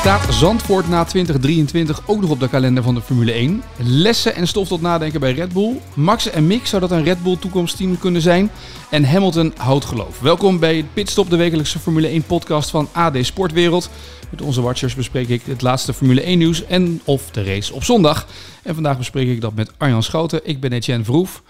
[0.00, 3.62] Staat Zandvoort na 2023 ook nog op de kalender van de Formule 1?
[3.76, 5.80] Lessen en stof tot nadenken bij Red Bull.
[5.94, 8.50] Max en Mick zou dat een Red Bull toekomstteam kunnen zijn.
[8.90, 10.20] En Hamilton houdt geloof.
[10.20, 13.90] Welkom bij Pitstop, de wekelijkse Formule 1 podcast van AD Sportwereld.
[14.30, 17.84] Met onze watchers bespreek ik het laatste Formule 1 nieuws en of de race op
[17.84, 18.26] zondag.
[18.62, 20.40] En vandaag bespreek ik dat met Arjan Schoten.
[20.42, 21.42] Ik ben Etienne Vroef.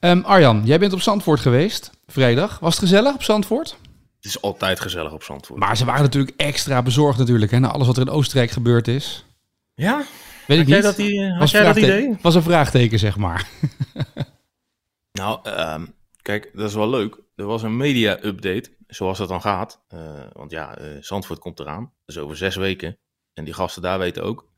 [0.00, 2.58] Um, Arjan, jij bent op Zandvoort geweest, vrijdag.
[2.58, 3.76] Was het gezellig op Zandvoort?
[4.26, 5.60] Het is altijd gezellig op Zandvoort.
[5.60, 8.88] Maar ze waren natuurlijk extra bezorgd natuurlijk, hè, na alles wat er in Oostenrijk gebeurd
[8.88, 9.24] is.
[9.74, 10.04] Ja?
[10.46, 10.84] Weet ik jij niet.
[10.84, 12.16] dat, die, had was jij dat idee?
[12.20, 13.48] was een vraagteken, zeg maar.
[15.20, 15.86] nou, ehm,
[16.22, 17.18] kijk, dat is wel leuk.
[17.36, 19.82] Er was een media-update, zoals dat dan gaat.
[19.94, 20.00] Uh,
[20.32, 21.92] want ja, uh, Zandvoort komt eraan.
[22.04, 22.98] Dus over zes weken.
[23.32, 24.48] En die gasten daar weten ook.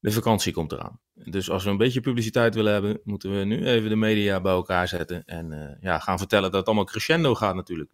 [0.00, 1.00] De vakantie komt eraan.
[1.14, 4.52] Dus als we een beetje publiciteit willen hebben, moeten we nu even de media bij
[4.52, 5.24] elkaar zetten.
[5.24, 7.90] En uh, ja, gaan vertellen dat het allemaal crescendo gaat natuurlijk.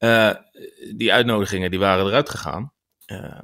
[0.00, 0.30] Uh,
[0.94, 2.72] die uitnodigingen die waren eruit gegaan.
[3.06, 3.38] Uh,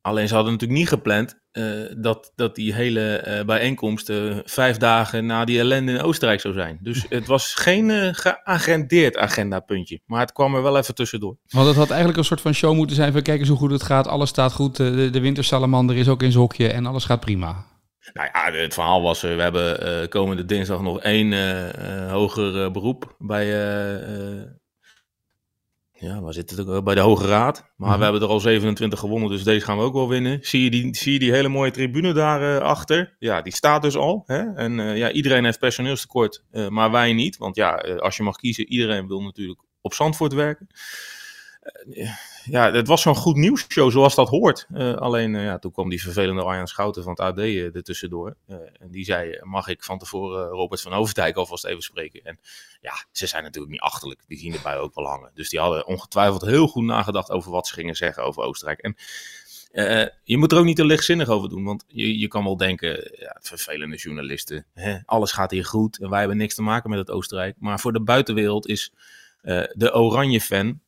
[0.00, 4.12] alleen ze hadden natuurlijk niet gepland uh, dat, dat die hele bijeenkomst
[4.44, 6.78] vijf dagen na die ellende in Oostenrijk zou zijn.
[6.82, 10.00] Dus het was geen geagendeerd agendapuntje.
[10.06, 11.36] Maar het kwam er wel even tussendoor.
[11.48, 13.70] Want het had eigenlijk een soort van show moeten zijn van kijk eens hoe goed
[13.70, 14.06] het gaat.
[14.06, 14.76] Alles staat goed.
[14.76, 17.70] De, de wintersalamander is ook in zijn hokje en alles gaat prima.
[18.12, 21.32] Nou ja, het verhaal was, we hebben komende dinsdag nog één
[22.10, 23.46] hoger beroep bij
[26.02, 26.84] ja, waar zit het ook?
[26.84, 27.72] Bij de Hoge Raad.
[27.76, 27.98] Maar Mhm.
[27.98, 30.38] we hebben er al 27 gewonnen, dus deze gaan we ook wel winnen.
[30.42, 33.16] Zie je die, zie je die hele mooie tribune daar uh, achter?
[33.18, 34.22] Ja, die staat dus al.
[34.26, 34.54] Hè?
[34.54, 37.36] En uh, ja, iedereen heeft personeelstekort, uh, maar wij niet.
[37.36, 40.66] Want ja, als je mag kiezen, iedereen wil natuurlijk op Zandvoort werken.
[42.44, 44.66] Ja, het was zo'n goed nieuwsshow zoals dat hoort.
[44.96, 48.36] alleen ja, toen kwam die vervelende Arjan Schouten van het AD er tussendoor.
[48.46, 52.24] en die zei, mag ik van tevoren Robert van Overdijk alvast even spreken?
[52.24, 52.38] En
[52.80, 54.20] ja, ze zijn natuurlijk niet achterlijk.
[54.26, 55.30] Die zien erbij ook wel hangen.
[55.34, 58.80] Dus die hadden ongetwijfeld heel goed nagedacht over wat ze gingen zeggen over Oostenrijk.
[58.80, 58.96] En
[60.24, 61.64] je moet er ook niet te lichtzinnig over doen.
[61.64, 64.66] Want je, je kan wel denken, ja, vervelende journalisten.
[64.74, 67.56] Hè, alles gaat hier goed en wij hebben niks te maken met het Oostenrijk.
[67.58, 68.92] Maar voor de buitenwereld is
[69.72, 70.80] de oranje fan...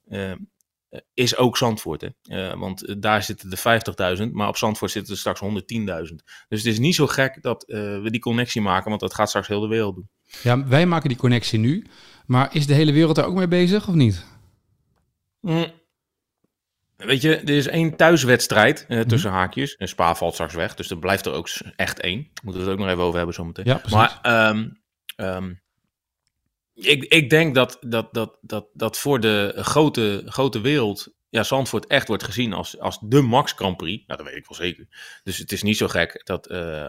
[1.14, 2.00] is ook Zandvoort.
[2.00, 2.08] Hè?
[2.52, 6.14] Uh, want daar zitten de 50.000, maar op Zandvoort zitten er straks 110.000.
[6.48, 9.28] Dus het is niet zo gek dat uh, we die connectie maken, want dat gaat
[9.28, 10.08] straks heel de wereld doen.
[10.42, 11.86] Ja, wij maken die connectie nu,
[12.26, 14.26] maar is de hele wereld daar ook mee bezig of niet?
[15.40, 15.66] Mm.
[16.96, 19.36] Weet je, er is één thuiswedstrijd uh, tussen mm.
[19.36, 19.76] haakjes.
[19.76, 22.28] En Spa valt straks weg, dus er blijft er ook echt één.
[22.42, 23.64] Moeten we het ook nog even over hebben zometeen.
[23.64, 23.96] Ja, precies.
[23.96, 24.80] Maar um,
[25.16, 25.62] um,
[26.74, 31.86] ik, ik denk dat, dat, dat, dat, dat voor de grote, grote wereld ja, Zandvoort
[31.86, 34.06] echt wordt gezien als, als de Max Grand Prix.
[34.06, 34.86] Nou, dat weet ik wel zeker.
[35.22, 36.88] Dus het is niet zo gek dat, uh,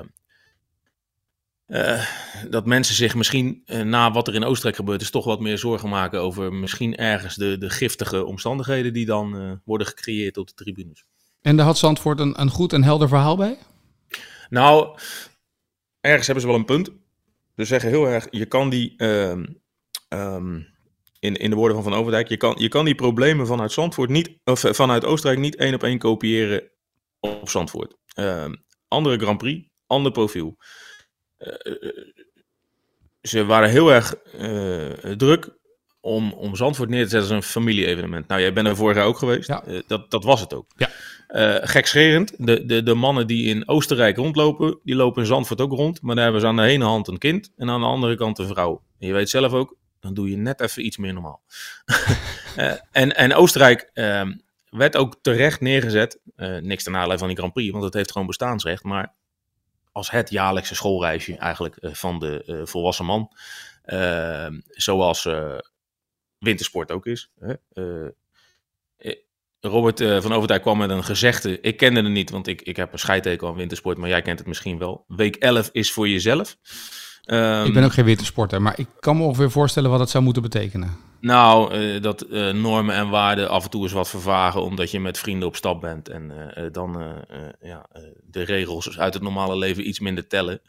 [1.67, 2.05] uh,
[2.49, 5.57] dat mensen zich misschien uh, na wat er in Oostenrijk gebeurt is toch wat meer
[5.57, 10.53] zorgen maken over misschien ergens de, de giftige omstandigheden die dan worden gecreëerd op de
[10.53, 11.05] tribunes.
[11.41, 13.57] En daar had Zandvoort een, een goed en helder verhaal bij?
[14.49, 14.99] Nou,
[15.99, 16.91] ergens hebben ze wel een punt.
[17.55, 18.95] Ze zeggen heel erg, je kan die...
[20.15, 20.73] Um,
[21.19, 24.09] in, in de woorden van Van Overdijk, je kan, je kan die problemen vanuit Zandvoort
[24.09, 26.71] niet, of vanuit Oostenrijk niet één op één kopiëren
[27.19, 27.95] op Zandvoort.
[28.19, 28.45] Uh,
[28.87, 30.57] andere Grand Prix, ander profiel.
[31.37, 31.73] Uh,
[33.21, 35.57] ze waren heel erg uh, druk
[35.99, 38.27] om, om Zandvoort neer te zetten als een familie-evenement.
[38.27, 39.47] Nou, jij bent er vorig jaar ook geweest.
[39.47, 39.63] Ja.
[39.87, 40.71] dat, dat was het ook.
[40.75, 40.89] Ja.
[41.29, 45.71] Uh, gekscherend, de, de, de mannen die in Oostenrijk rondlopen, die lopen in Zandvoort ook
[45.71, 46.01] rond.
[46.01, 48.37] Maar daar hebben ze aan de ene hand een kind en aan de andere kant
[48.37, 48.83] een vrouw.
[48.99, 51.41] En je weet zelf ook, dan doe je net even iets meer normaal.
[52.57, 54.31] uh, en, en Oostenrijk uh,
[54.69, 58.11] werd ook terecht neergezet, uh, niks ten nadele van die Grand Prix, want het heeft
[58.11, 59.15] gewoon bestaansrecht, maar
[59.91, 63.31] als het jaarlijkse schoolreisje eigenlijk uh, van de uh, volwassen man,
[64.69, 65.57] zoals uh,
[66.37, 67.31] wintersport ook is.
[69.59, 72.93] Robert van Overdijk kwam met een gezegde, ik kende het niet, want ik, ik heb
[72.93, 75.05] een scheidtekel aan wintersport, maar jij kent het misschien wel.
[75.07, 76.57] Week 11 is voor jezelf.
[77.25, 80.23] Um, ik ben ook geen wintersporter, maar ik kan me ongeveer voorstellen wat dat zou
[80.23, 80.97] moeten betekenen.
[81.19, 84.99] Nou, uh, dat uh, normen en waarden af en toe eens wat vervagen omdat je
[84.99, 86.09] met vrienden op stap bent.
[86.09, 87.23] En uh, dan
[87.61, 87.89] ja,
[88.23, 90.61] de regels uit het normale leven iets minder tellen.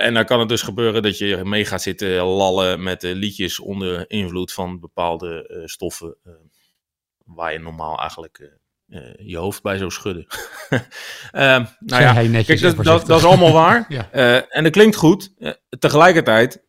[0.00, 4.10] en dan kan het dus gebeuren dat je mee gaat zitten lallen met liedjes onder
[4.10, 6.16] invloed van bepaalde stoffen.
[7.24, 8.58] waar je normaal eigenlijk
[9.18, 10.26] je hoofd bij zou schudden.
[11.30, 13.86] Ehm, nou ja, netjes, kijk, dat, dat, dat, is allemaal waar.
[13.88, 14.10] ja.
[14.48, 15.34] en dat klinkt goed.
[15.78, 16.62] tegelijkertijd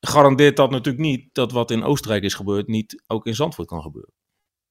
[0.00, 3.82] garandeert dat natuurlijk niet dat wat in Oostenrijk is gebeurd niet ook in Zandvoort kan
[3.82, 4.12] gebeuren.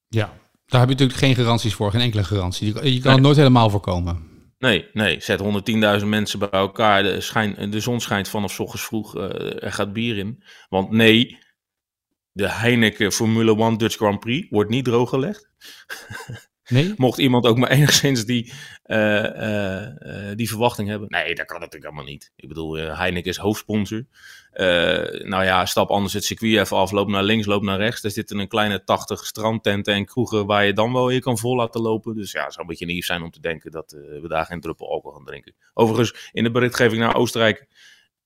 [0.08, 0.34] Ja,
[0.66, 2.94] daar heb je natuurlijk geen garanties voor, geen enkele garantie.
[2.94, 4.32] Je kan het nooit helemaal voorkomen.
[4.58, 5.20] Nee, nee.
[5.22, 5.42] Zet
[6.00, 7.04] 110.000 mensen bij elkaar.
[7.04, 9.16] De, schijn, de zon schijnt vanaf ochtends vroeg.
[9.16, 10.44] Uh, er gaat bier in.
[10.70, 11.38] Want nee,
[12.32, 15.50] de Heineken Formule 1 Dutch Grand Prix wordt niet drooggelegd.
[16.70, 16.94] Nee?
[16.98, 18.54] Mocht iemand ook maar enigszins die,
[18.86, 19.88] uh, uh,
[20.36, 21.08] die verwachting hebben.
[21.10, 22.32] Nee, dat kan natuurlijk helemaal niet.
[22.36, 24.06] Ik bedoel, Heineken is hoofdsponsor.
[25.24, 26.92] nou ja, stap anders het circuit even af.
[26.92, 28.04] Loop naar links, loop naar rechts.
[28.04, 31.56] Er zitten een kleine 80 strandtenten en kroegen waar je dan wel je kan vol
[31.56, 32.16] laten lopen.
[32.16, 34.62] Dus ja, het zou een beetje naïef zijn om te denken dat we daar geen
[34.62, 35.54] druppel alcohol gaan drinken.
[35.74, 37.68] Overigens, in de berichtgeving naar Oostenrijk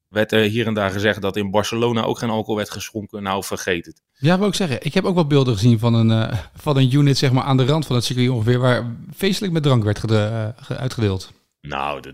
[0.09, 3.23] werd er hier en daar gezegd dat in Barcelona ook geen alcohol werd geschonken.
[3.23, 4.01] Nou, vergeet het.
[4.13, 4.77] Ja, wil ik zeggen.
[4.85, 7.57] Ik heb ook wel beelden gezien van een, uh, van een unit zeg maar, aan
[7.57, 11.31] de rand van het circuit ongeveer, waar feestelijk met drank werd uh, uitgedeeld.
[11.61, 12.13] Nou,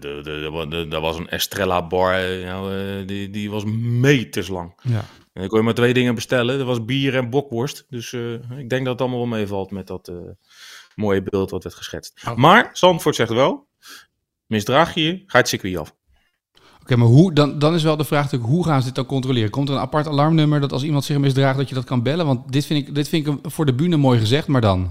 [0.89, 4.73] dat was een Estrella bar, uh, die, die was meters lang.
[4.81, 5.05] Ja.
[5.33, 6.57] En dan kon je maar twee dingen bestellen.
[6.57, 7.85] Dat was bier en bokworst.
[7.89, 8.13] Dus
[8.57, 10.11] ik denk dat het allemaal wel meevalt met dat
[10.95, 12.21] mooie beeld wat werd geschetst.
[12.27, 12.35] Oh.
[12.35, 13.67] Maar Zandvoort zegt wel,
[14.45, 15.95] misdraag je je, ga het circuit af.
[16.83, 19.05] Oké, maar hoe, dan, dan is wel de vraag natuurlijk, hoe gaan ze dit dan
[19.05, 19.49] controleren?
[19.49, 22.25] Komt er een apart alarmnummer dat als iemand zich misdraagt, dat je dat kan bellen?
[22.25, 24.79] Want dit vind ik, dit vind ik voor de bühne mooi gezegd, maar dan?
[24.83, 24.89] Ik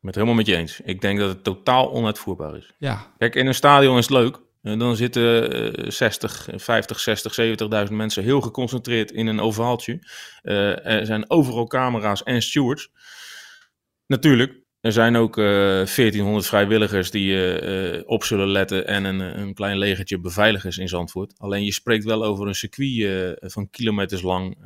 [0.00, 0.80] ben het helemaal met je eens.
[0.84, 2.74] Ik denk dat het totaal onuitvoerbaar is.
[2.78, 3.14] Ja.
[3.18, 4.38] Kijk, in een stadion is het leuk.
[4.62, 9.98] En dan zitten 60, 50, 60, 70.000 mensen heel geconcentreerd in een ovaaltje.
[10.42, 12.90] Uh, er zijn overal camera's en stewards.
[14.06, 19.20] Natuurlijk, er zijn ook uh, eh, 1400 vrijwilligers die uh, op zullen letten en een,
[19.20, 21.34] een, klein legertje beveiligers in Zandvoort.
[21.38, 24.56] Alleen je spreekt wel over een circuit van kilometers lang,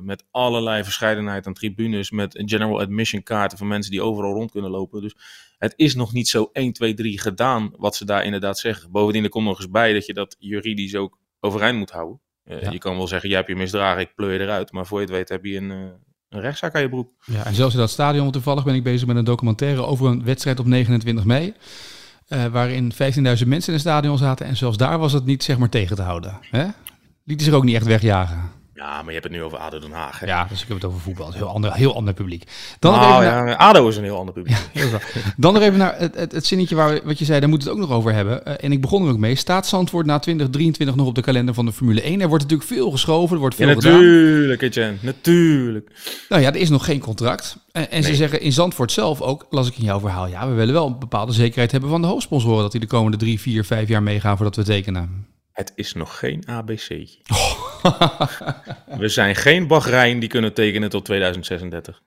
[0.00, 4.70] met allerlei verscheidenheid aan tribunes, met general admission kaarten van mensen die overal rond kunnen
[4.70, 5.02] lopen.
[5.02, 5.14] Dus
[5.58, 8.90] het is nog niet zo 1, 2, 3 gedaan wat ze daar inderdaad zeggen.
[8.90, 12.20] Bovendien er komt nog eens bij dat je dat juridisch ook overeind moet houden.
[12.44, 12.70] Ja.
[12.70, 14.72] Je kan wel zeggen, jij hebt je misdragen, ik pleur je eruit.
[14.72, 15.92] Maar voor je het weet heb je een,
[16.28, 17.10] een rechtszaak aan je broek.
[17.24, 20.24] Ja, en zelfs in dat stadion, toevallig ben ik bezig met een documentaire over een
[20.24, 21.54] wedstrijd op 29 mei.
[22.28, 24.46] Uh, waarin 15.000 mensen in het stadion zaten.
[24.46, 26.38] En zelfs daar was het niet zeg maar tegen te houden.
[26.50, 26.66] Hè?
[27.24, 28.50] Liet zich ook niet echt wegjagen.
[28.78, 30.20] Ja, maar je hebt het nu over ADO Den Haag.
[30.20, 30.26] Hè?
[30.26, 31.26] Ja, dus ik heb het over voetbal.
[31.26, 32.44] Een heel ander, heel ander publiek.
[32.78, 33.56] Dan nou, nog even ja, naar...
[33.56, 34.56] ADO is een heel ander publiek.
[34.72, 34.98] Ja,
[35.36, 37.72] Dan nog even naar het, het, het, zinnetje waar, wat je zei, daar moet het
[37.72, 38.42] ook nog over hebben.
[38.48, 39.34] Uh, en ik begon er ook mee.
[39.34, 42.20] Staat Zandvoort na 2023 nog op de kalender van de Formule 1?
[42.20, 45.90] Er wordt natuurlijk veel geschoven, er wordt veel ja, natuurlijk, Etienne, natuurlijk.
[46.28, 47.56] Nou ja, er is nog geen contract.
[47.72, 48.10] En, en nee.
[48.10, 50.86] ze zeggen in Zandvoort zelf ook, las ik in jouw verhaal, ja, we willen wel
[50.86, 52.62] een bepaalde zekerheid hebben van de hoofdsponsoren.
[52.62, 55.26] Dat die de komende drie, vier, vijf jaar meegaan voordat we tekenen.
[55.58, 56.88] Het is nog geen ABC.
[59.02, 62.02] We zijn geen Bahrein die kunnen tekenen tot 2036.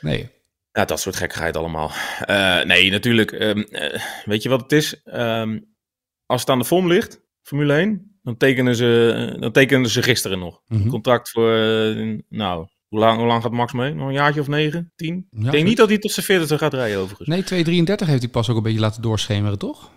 [0.00, 0.30] Nee.
[0.72, 1.90] Ja, dat soort gekkigheid allemaal.
[2.30, 3.32] Uh, nee, natuurlijk.
[3.32, 3.94] Um, uh,
[4.24, 5.02] weet je wat het is?
[5.04, 5.76] Um,
[6.26, 10.38] als het aan de vorm ligt, Formule 1, dan tekenen ze, dan tekenen ze gisteren
[10.38, 10.60] nog.
[10.66, 10.90] Mm -hmm.
[10.90, 13.94] Contract voor, uh, nou, hoe lang, hoe lang gaat Max mee?
[13.94, 15.26] Nog een jaartje of negen, tien?
[15.30, 17.28] Ja, ik denk niet dat hij tot zijn 40 gaat rijden overigens.
[17.28, 19.90] Nee, 2,33 heeft hij pas ook een beetje laten doorschemeren, toch?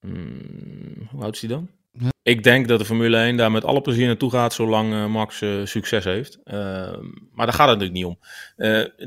[0.00, 0.91] Hmm,
[1.22, 1.68] hoe oud is hij dan?
[1.92, 2.08] Ja.
[2.22, 5.40] Ik denk dat de Formule 1 daar met alle plezier naartoe gaat, zolang uh, Max
[5.40, 6.38] uh, succes heeft.
[6.44, 6.54] Uh,
[7.32, 8.18] maar daar gaat het natuurlijk niet om.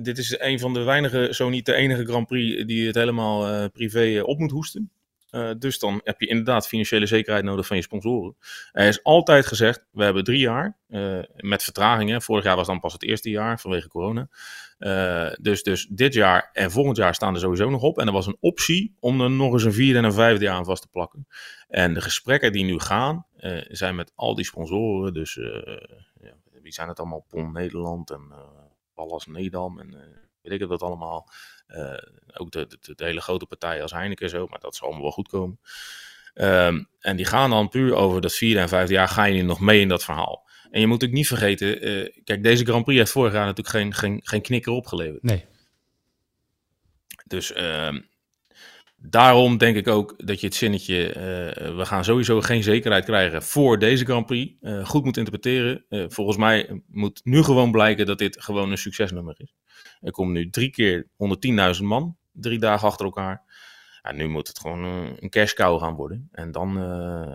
[0.04, 3.70] dit is een van de weinige, zo niet de enige Grand Prix die het helemaal
[3.70, 4.92] privé op moet hoesten.
[5.58, 8.36] Dus dan heb je inderdaad financiële zekerheid nodig van je sponsoren.
[8.72, 10.78] Er is altijd gezegd, we hebben drie jaar
[11.36, 12.22] met vertragingen.
[12.22, 14.30] Vorig jaar was dan pas het eerste jaar vanwege corona.
[14.80, 18.00] Uh, dus, dus dit jaar en volgend jaar staan er sowieso nog op.
[18.00, 20.56] En er was een optie om er nog eens een vierde en een vijfde jaar
[20.56, 21.28] aan vast te plakken.
[21.68, 23.26] En de gesprekken die nu gaan,
[23.68, 25.14] zijn met al die sponsoren.
[25.14, 25.34] Dus
[26.22, 27.26] ja, wie zijn het allemaal?
[27.30, 28.34] PON Nederland en
[28.94, 29.96] Pallas Nedam en
[30.42, 31.30] weet ik dat allemaal.
[32.34, 35.12] Ook de, de, de, hele grote partijen als Heineken zo, maar dat zal allemaal wel
[35.12, 35.60] goed komen.
[36.34, 39.60] Um, en die gaan dan puur over dat vierde en vijfde jaar, ga je nog
[39.60, 40.50] mee in dat verhaal.
[40.72, 43.76] En je moet ook niet vergeten, uh, kijk, deze Grand Prix heeft vorig jaar natuurlijk
[43.76, 45.24] geen, geen, geen knikker opgeleverd.
[45.24, 45.46] Nee.
[47.26, 47.94] Dus uh,
[49.10, 53.44] daarom denk ik ook dat je het zinnetje, uh, we gaan sowieso geen zekerheid krijgen
[53.44, 55.86] voor deze Grand Prix, uh, goed moet interpreteren.
[55.90, 59.56] volgens mij moet nu gewoon blijken dat dit gewoon een succesnummer is.
[60.02, 61.08] Er komt nu drie keer
[61.78, 63.45] 110.000 man, drie dagen achter elkaar.
[64.06, 66.30] Ja, nu moet het gewoon uh, een cash cow gaan worden.
[66.32, 66.84] En dan, uh,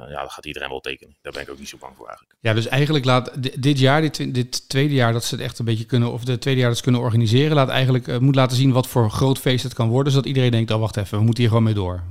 [0.08, 1.16] ja, dan gaat iedereen wel tekenen.
[1.22, 2.38] Daar ben ik ook niet zo bang voor eigenlijk.
[2.40, 5.64] Ja, dus eigenlijk laat dit jaar, dit, dit tweede jaar dat ze het echt een
[5.64, 8.56] beetje kunnen, of de tweede jaar dat ze kunnen organiseren, laat eigenlijk, uh, moet laten
[8.56, 10.12] zien wat voor groot feest het kan worden.
[10.12, 12.02] Zodat iedereen denkt, oh wacht even, we moeten hier gewoon mee door.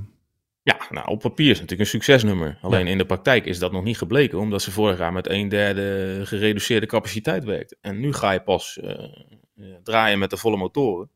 [0.62, 2.58] Ja, nou op papier is het natuurlijk een succesnummer.
[2.60, 2.92] Alleen ja.
[2.92, 6.20] in de praktijk is dat nog niet gebleken, omdat ze vorig jaar met een derde
[6.24, 7.76] gereduceerde capaciteit werkte.
[7.80, 8.80] En nu ga je pas
[9.82, 11.10] draaien met de volle motoren.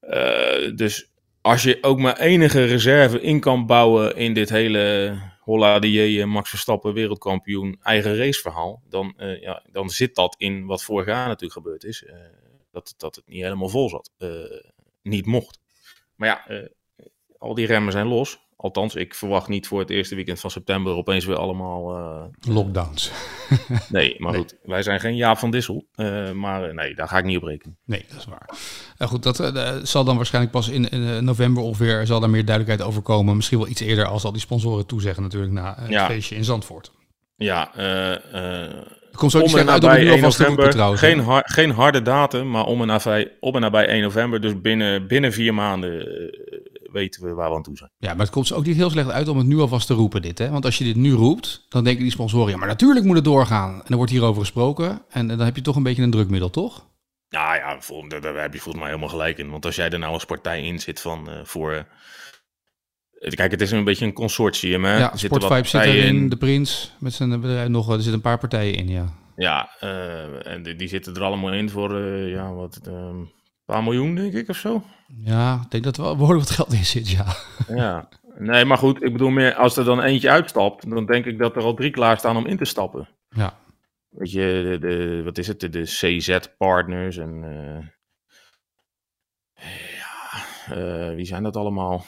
[0.00, 5.78] Uh, dus als je ook maar enige reserve in kan bouwen in dit hele Holla
[5.78, 11.06] de Max Verstappen wereldkampioen eigen raceverhaal, dan, uh, ja, dan zit dat in wat vorig
[11.06, 12.02] jaar natuurlijk gebeurd is.
[12.02, 12.14] Uh,
[12.70, 14.10] dat, dat het niet helemaal vol zat.
[15.02, 15.58] niet mocht.
[16.14, 16.66] Maar ja,
[17.38, 18.47] al die remmen zijn los.
[18.60, 21.98] Althans, ik verwacht niet voor het eerste weekend van september opeens weer allemaal...
[21.98, 23.10] Uh, Lockdowns.
[23.88, 25.86] nee, maar goed, wij zijn geen Jaap van Dissel.
[25.96, 27.78] Uh, maar nee, daar ga ik niet op rekenen.
[27.84, 28.50] Nee, dat is waar.
[28.98, 29.36] Uh, goed, dat
[29.88, 32.06] zal dan waarschijnlijk pas in, in november ongeveer...
[32.06, 33.36] zal daar meer duidelijkheid over komen.
[33.36, 35.52] Misschien wel iets eerder als al die sponsoren toezeggen natuurlijk...
[35.52, 36.06] na het ja.
[36.06, 36.92] feestje in Zandvoort.
[37.36, 37.70] Ja,
[39.18, 41.00] komt zo om het nu alvast november, trouwens.
[41.00, 44.40] Geen, har geen harde datum, maar om en, nabij, om en nabij 1 november.
[44.40, 46.06] Dus binnen, binnen vier maanden
[46.92, 47.90] weten we waar we aan toe zijn.
[47.96, 50.22] Ja, maar het komt ook niet heel slecht uit om het nu alvast te roepen,
[50.22, 50.38] dit.
[50.38, 50.50] Hè?
[50.50, 53.24] Want als je dit nu roept, dan denken die sponsoren, ja, maar natuurlijk moet het
[53.24, 53.74] doorgaan.
[53.74, 55.02] En dan wordt hierover gesproken.
[55.08, 56.86] En dan heb je toch een beetje een drukmiddel, toch?
[57.28, 57.78] Nou ja,
[58.20, 59.50] daar heb je volgens mij helemaal gelijk in.
[59.50, 61.86] Want als jij er nou als partij in zit van uh, voor.
[63.20, 64.84] Uh, kijk, het is een beetje een consortium.
[64.84, 64.98] Hè?
[64.98, 66.28] Ja, Sport zit erin, in.
[66.28, 67.88] de Prins met zijn bedrijf nog.
[67.88, 69.14] Er zitten een paar partijen in, ja.
[69.36, 73.16] Ja, uh, en die, die, zitten er allemaal in voor, ja, wat, ehm,
[73.64, 74.84] paar miljoen, denk ik, of zo.
[75.16, 77.26] Ja, ik denk dat er wel behoorlijk wat geld in zit, ja.
[77.68, 81.38] Ja, nee, maar goed, ik bedoel meer, als er dan eentje uitstapt, dan denk ik
[81.38, 83.08] dat er al drie klaar staan om in te stappen.
[83.28, 83.58] Ja.
[84.08, 87.42] Weet je, de, de wat is het, de, de CZ-partners en...
[87.42, 87.86] Uh,
[89.96, 92.04] ja, uh, wie zijn dat allemaal?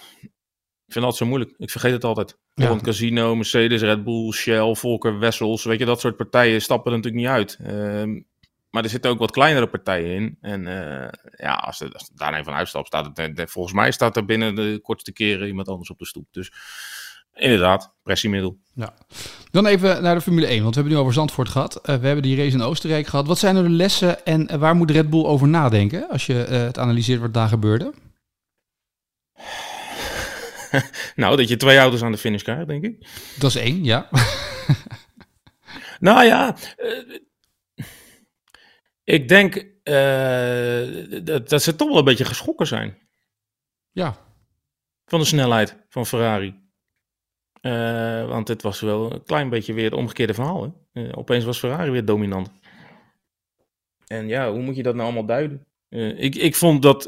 [0.87, 1.55] Ik vind dat zo moeilijk.
[1.57, 2.39] Ik vergeet het altijd.
[2.55, 2.77] Ja.
[2.77, 5.65] Casino, Mercedes, Red Bull, Shell, Volker, Wessels.
[5.65, 7.59] Weet je, dat soort partijen stappen er natuurlijk niet uit.
[7.61, 8.23] Uh,
[8.71, 10.39] maar er zitten ook wat kleinere partijen in.
[10.41, 14.17] En uh, ja, als er, als daar een van uitstapt, staat het, volgens mij staat
[14.17, 16.27] er binnen de kortste keren iemand anders op de stoep.
[16.31, 16.53] Dus
[17.35, 18.59] inderdaad, pressiemiddel.
[18.75, 18.95] Ja.
[19.51, 21.77] Dan even naar de Formule 1, want we hebben nu over Zandvoort gehad.
[21.77, 23.27] Uh, we hebben die race in Oostenrijk gehad.
[23.27, 26.59] Wat zijn er de lessen en waar moet Red Bull over nadenken als je uh,
[26.59, 27.95] het analyseert wat daar gebeurde?
[31.15, 33.09] nou, dat je twee auto's aan de finish krijgt, denk ik.
[33.39, 34.09] Dat is één, ja.
[36.01, 36.57] nou ja,
[39.11, 42.99] ik denk uh, dat, dat, ze toch wel een beetje geschrokken zijn.
[43.91, 44.17] Ja.
[45.05, 46.59] Van de snelheid van Ferrari.
[47.63, 50.63] Uh, want het was wel een klein beetje weer het omgekeerde verhaal.
[50.63, 51.03] Hè?
[51.03, 52.51] Uh, opeens was Ferrari weer dominant.
[54.07, 55.65] En ja, hoe moet je dat nou allemaal duiden?
[56.17, 57.07] ik, ik vond dat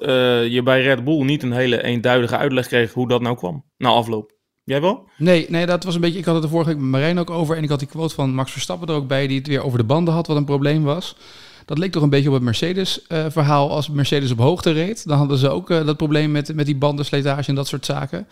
[0.51, 3.65] je bij Red Bull niet een hele eenduidige uitleg kreeg hoe dat nou kwam.
[3.77, 4.33] Na afloop.
[4.65, 5.09] Jij wel?
[5.17, 6.19] Nee, nee, dat was een beetje.
[6.19, 7.57] Ik had het er vorige week met Marijn ook over.
[7.57, 9.79] En ik had die quote van Max Verstappen er ook bij, die het weer over
[9.79, 11.17] de banden had, wat een probleem was.
[11.65, 13.71] Dat leek toch een beetje op het Mercedes-verhaal.
[13.71, 16.77] als Mercedes op hoogte reed, dan hadden ze ook uh, dat probleem met, met die
[16.77, 18.29] bandensletage en dat soort zaken.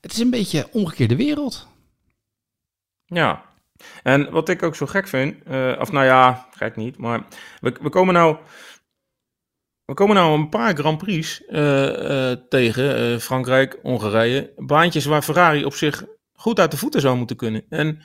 [0.00, 1.66] Het is een beetje omgekeerde wereld.
[3.04, 3.44] Ja,
[4.02, 7.26] en wat ik ook zo gek vind, uh, of nou ja, gek niet, maar
[7.60, 8.36] we, we komen nou.
[9.84, 11.42] We komen nou een paar Grand Prix
[12.48, 14.52] tegen, Frankrijk, Hongarije.
[14.56, 17.64] Baantjes waar Ferrari op zich goed uit de voeten zou moeten kunnen.
[17.68, 18.02] En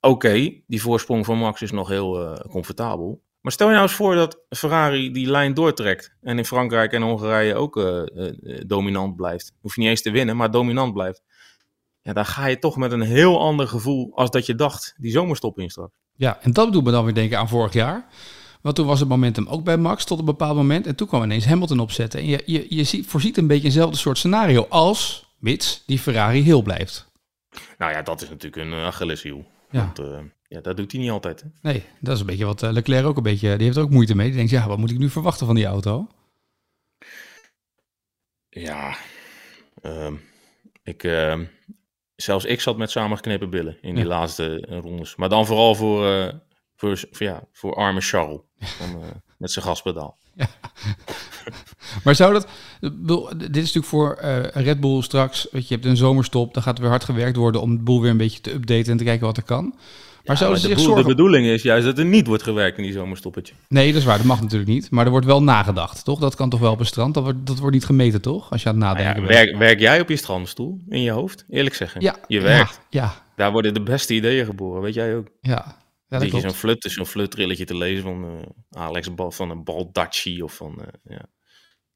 [0.00, 3.25] oké, die voorsprong van Max is nog heel comfortabel.
[3.46, 6.14] Maar stel je nou eens voor dat Ferrari die lijn doortrekt.
[6.22, 9.52] En in Frankrijk en Hongarije ook uh, uh, dominant blijft.
[9.60, 11.22] Hoef je niet eens te winnen, maar dominant blijft.
[12.02, 15.10] Ja, dan ga je toch met een heel ander gevoel als dat je dacht die
[15.10, 15.92] zomerstop in straks.
[16.14, 18.06] Ja, en dat doet me dan weer denken aan vorig jaar.
[18.62, 20.86] Want toen was het momentum ook bij Max tot een bepaald moment.
[20.86, 22.20] En toen kwam ineens Hamilton opzetten.
[22.20, 26.42] En je, je, je ziet, voorziet een beetje eenzelfde soort scenario als, mits, die Ferrari
[26.42, 27.10] heel blijft.
[27.78, 29.46] Nou ja, dat is natuurlijk een Achilleshiel.
[29.70, 29.80] Ja.
[29.80, 31.40] Want, uh, ja, dat doet hij niet altijd.
[31.40, 31.48] Hè?
[31.62, 33.56] Nee, dat is een beetje wat uh, Leclerc ook een beetje...
[33.56, 34.26] Die heeft er ook moeite mee.
[34.26, 36.08] Die denkt, ja, wat moet ik nu verwachten van die auto?
[38.48, 38.96] Ja,
[39.82, 40.12] uh,
[40.82, 41.02] ik...
[41.02, 41.40] Uh,
[42.16, 44.10] zelfs ik zat met samengeknepen billen in die ja.
[44.10, 45.16] laatste eh, rondes.
[45.16, 46.28] Maar dan vooral voor, uh,
[46.76, 48.40] voor, voor, ja, voor arme Charles.
[48.58, 49.02] Van,
[49.38, 50.18] met zijn gaspedaal.
[50.34, 50.48] Ja.
[52.04, 52.48] maar zou dat...
[53.36, 55.48] Dit is natuurlijk voor uh, Red Bull straks...
[55.50, 57.60] Weet je, je hebt een zomerstop, dan gaat er weer hard gewerkt worden...
[57.60, 59.74] om de boel weer een beetje te updaten en te kijken wat er kan.
[60.26, 61.02] Maar, ja, maar de, zorgen...
[61.02, 63.54] de bedoeling is juist dat er niet wordt gewerkt in die zomerstoppetje.
[63.68, 64.16] Nee, dat is waar.
[64.16, 64.90] Dat mag natuurlijk niet.
[64.90, 66.18] Maar er wordt wel nagedacht, toch?
[66.18, 67.14] Dat kan toch wel op een strand?
[67.14, 68.50] Dat wordt, dat wordt niet gemeten, toch?
[68.50, 71.10] Als je aan het nadenken nou ja, werk, werk, jij op je strandstoel in je
[71.10, 71.44] hoofd?
[71.48, 72.00] Eerlijk zeggen.
[72.00, 72.16] Ja.
[72.26, 72.80] Je werkt.
[72.90, 75.28] Ja, Daar worden de beste ideeën geboren, weet jij ook.
[75.40, 75.84] Ja.
[76.08, 79.64] Ja, dat je zo'n flut, zo'n flutrilletje te lezen van uh, Alex Bal, van een
[79.64, 81.26] Baldacci of van uh, ja,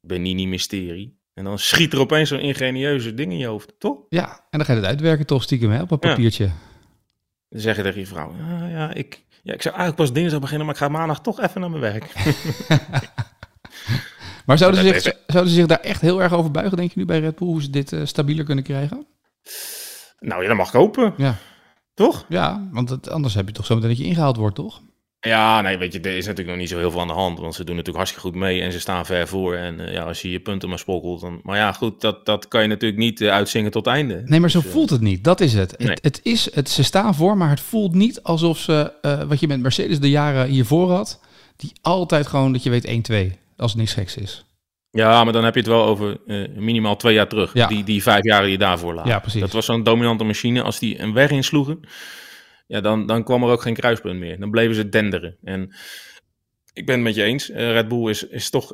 [0.01, 1.19] Benini Mysterie.
[1.33, 3.97] En dan schiet er opeens zo'n ingenieuze ding in je hoofd, toch?
[4.09, 6.49] Ja, en dan ga je het uitwerken toch stiekem hè, op een papiertje.
[7.51, 10.39] Dan zeg je tegen je vrouw, ah, ja, ik, ja, ik zou eigenlijk pas dinsdag
[10.39, 12.13] beginnen, maar ik ga maandag toch even naar mijn werk.
[14.45, 16.99] maar zouden ze, zich, zouden ze zich daar echt heel erg over buigen, denk je
[16.99, 19.07] nu bij Red Bull, hoe ze dit uh, stabieler kunnen krijgen?
[20.19, 21.13] Nou ja, dat mag ik hopen.
[21.17, 21.35] Ja.
[21.93, 22.25] Toch?
[22.29, 24.81] Ja, want het, anders heb je toch zo meteen dat je ingehaald wordt, toch?
[25.27, 27.39] Ja, nee, weet je, er is natuurlijk nog niet zo heel veel aan de hand.
[27.39, 29.55] Want ze doen natuurlijk hartstikke goed mee en ze staan ver voor.
[29.55, 31.21] En uh, ja, als je je punten maar spokkelt.
[31.21, 31.39] Dan...
[31.43, 34.21] Maar ja, goed, dat, dat kan je natuurlijk niet uh, uitzingen tot einde.
[34.25, 35.23] Nee, maar zo dus, voelt het niet.
[35.23, 35.77] Dat is het.
[35.77, 35.89] Nee.
[35.89, 36.03] het.
[36.03, 36.69] Het, is, het.
[36.69, 40.09] Ze staan voor, maar het voelt niet alsof ze, uh, wat je met Mercedes de
[40.09, 41.19] jaren hiervoor had,
[41.55, 44.45] die altijd gewoon, dat je weet, 1-2, als het niks geks is.
[44.91, 46.17] Ja, maar dan heb je het wel over
[46.55, 47.53] minimaal twee jaar terug.
[47.53, 47.67] Ja.
[47.67, 49.07] Die, die vijf jaar die je daarvoor laat.
[49.07, 49.41] Ja, precies.
[49.41, 50.61] Dat was zo'n dominante machine.
[50.61, 51.79] Als die een weg insloegen,
[52.71, 54.39] ja, dan, dan kwam er ook geen kruispunt meer.
[54.39, 55.37] Dan bleven ze denderen.
[55.43, 55.75] En
[56.73, 57.49] ik ben het met je eens.
[57.49, 58.73] Uh, Red Bull is, is toch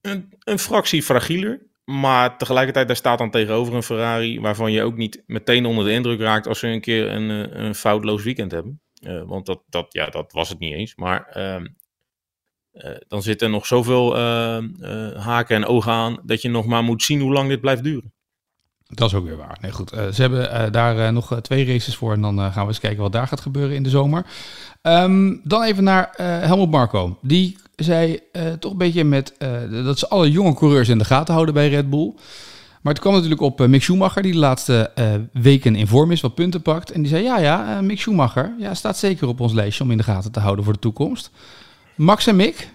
[0.00, 1.66] een, een fractie fragieler.
[1.84, 4.40] Maar tegelijkertijd, daar staat dan tegenover een Ferrari...
[4.40, 6.46] waarvan je ook niet meteen onder de indruk raakt...
[6.46, 8.80] als ze een keer een, eh, een foutloos weekend hebben.
[9.00, 10.94] Uh, want dat, dat, ja, dat was het niet eens.
[10.94, 14.16] Maar uh, dan zitten er nog zoveel
[15.16, 16.20] haken en ogen aan...
[16.24, 18.12] dat je nog maar moet zien hoe lang dit blijft duren.
[18.94, 19.58] Dat is ook weer waar.
[19.60, 19.94] Nee, goed.
[19.94, 22.12] Uh, ze hebben uh, daar uh, nog twee races voor.
[22.12, 24.26] En dan gaan we eens kijken wat daar gaat gebeuren in de zomer.
[24.82, 27.18] Um, dan even naar Helmut Marko.
[27.20, 28.20] Die zei
[28.58, 29.34] toch een beetje met
[29.84, 32.12] dat ze alle jonge coureurs in de gaten houden bij Red Bull.
[32.80, 34.90] Maar het kwam natuurlijk op Mick Schumacher, die de laatste
[35.32, 36.90] weken in vorm is, wat punten pakt.
[36.90, 39.96] En die zei: Ja, ja, Mick Schumacher ja, staat zeker op ons lijstje om in
[39.96, 41.30] de gaten te houden voor de toekomst.
[41.94, 42.68] Max en Mick,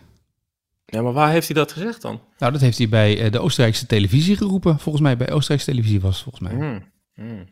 [0.89, 2.21] ja, maar waar heeft hij dat gezegd dan?
[2.37, 4.79] Nou, dat heeft hij bij eh, de Oostenrijkse televisie geroepen.
[4.79, 6.53] Volgens mij, bij Oostenrijkse televisie was het volgens mij.
[6.53, 7.45] Hmm, hmm.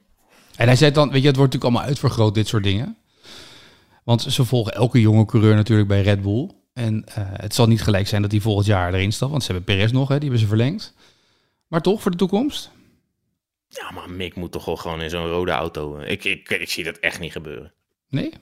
[0.56, 2.98] En hij zei dan, weet je, het wordt natuurlijk allemaal uitvergroot, dit soort dingen.
[4.04, 6.52] Want ze volgen elke jonge coureur natuurlijk bij Red Bull.
[6.74, 9.52] En uh, het zal niet gelijk zijn dat hij volgend jaar erin stapt, want ze
[9.52, 10.94] hebben Perez nog, hè, die hebben ze verlengd.
[11.68, 12.72] Maar toch, voor de toekomst?
[13.68, 16.00] Ja, maar Mick moet toch wel gewoon in zo'n rode auto.
[16.00, 17.74] Ik, ik, ik zie dat echt niet gebeuren.
[18.10, 18.34] Nee?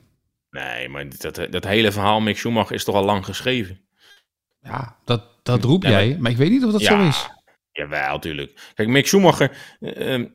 [0.50, 3.80] Nee, maar dat, dat hele verhaal Mick Schumacher is toch al lang geschreven.
[4.64, 7.30] Ja, dat, dat roep jij, maar, ik weet niet of dat zo is.
[7.72, 8.72] Jawel, natuurlijk.
[8.74, 10.26] Kijk, Mick Schumacher uh,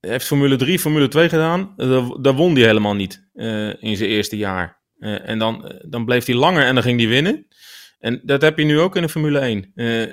[0.00, 1.74] heeft Formule 3, Formule 2 gedaan.
[2.20, 4.80] daar won hij helemaal niet uh, in zijn eerste jaar.
[4.98, 7.46] En dan, dan bleef hij langer en dan ging hij winnen.
[7.98, 9.72] En dat heb je nu ook in de Formule 1.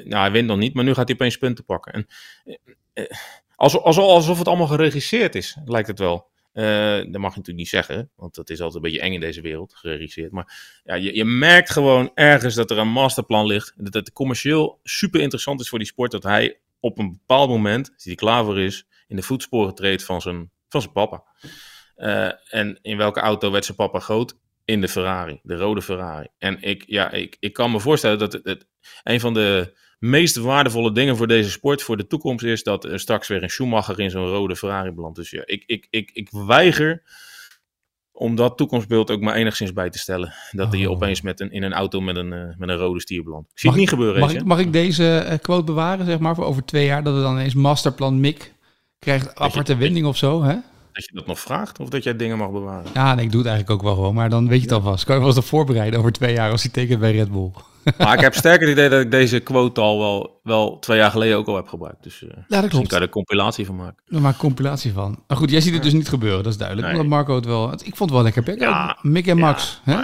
[0.09, 1.93] nou, hij wint dan niet, maar nu gaat hij opeens punten pakken.
[1.93, 2.07] En,
[3.55, 6.28] alsof, alsof het allemaal geregisseerd is, lijkt het wel.
[6.53, 6.63] Uh,
[6.95, 9.41] dat mag je natuurlijk niet zeggen, want dat is altijd een beetje eng in deze
[9.41, 10.31] wereld, geregisseerd.
[10.31, 13.73] Maar ja, je, je merkt gewoon ergens dat er een masterplan ligt.
[13.75, 16.11] Dat het commercieel super interessant is voor die sport.
[16.11, 20.03] Dat hij op een bepaald moment, als hij klaar voor is, in de voetsporen treedt
[20.03, 21.23] van zijn, van zijn papa.
[21.97, 24.37] Uh, en in welke auto werd zijn papa groot?
[24.65, 26.27] In de Ferrari, de rode Ferrari.
[26.37, 28.67] En ik, ja, ik, ik kan me voorstellen dat het, het
[29.03, 32.99] een van de meest waardevolle dingen voor deze sport, voor de toekomst, is dat er
[32.99, 35.17] straks weer een Schumacher in zo'n rode Ferrari belandt.
[35.17, 37.03] Dus ja, ik, ik, ik, ik weiger
[38.11, 40.33] om dat toekomstbeeld ook maar enigszins bij te stellen.
[40.51, 40.91] Dat hij oh.
[40.91, 43.51] opeens met een, in een auto met een, uh, met een rode stier belandt.
[43.51, 44.19] Ik zie het niet gebeuren.
[44.19, 47.03] Mag, ik, mag ik deze uh, quote bewaren, zeg maar, voor over twee jaar?
[47.03, 48.53] Dat er dan ineens masterplan Mick
[48.99, 50.55] krijgt aparte wending of zo, hè?
[50.93, 52.91] Dat je dat nog vraagt, of dat jij dingen mag bewaren?
[52.93, 54.13] Ja, nee, ik doe het eigenlijk ook wel gewoon.
[54.13, 55.03] Maar dan weet je het alvast.
[55.03, 57.51] Kan je wel eens voorbereiden over twee jaar als hij tekent bij Red Bull.
[57.97, 61.11] Maar ik heb sterker het idee dat ik deze quote al wel, wel twee jaar
[61.11, 62.03] geleden ook al heb gebruikt.
[62.03, 62.87] Dus uh, ja, dat klopt.
[62.87, 64.03] kan er een compilatie van maken.
[64.05, 65.23] We maken een compilatie van.
[65.27, 66.87] Maar goed, jij ziet het dus niet gebeuren, dat is duidelijk.
[66.87, 66.95] Nee.
[66.97, 67.73] Omdat Marco het wel...
[67.73, 68.59] Ik vond het wel lekker pek.
[68.59, 69.81] Ja, Mick en Max.
[69.83, 70.01] hè?